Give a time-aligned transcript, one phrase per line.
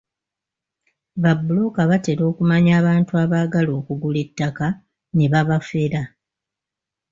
[1.23, 4.67] Babbulooka batera okumanya abantu abaagala okugula ettaka
[5.15, 6.01] ne babafera.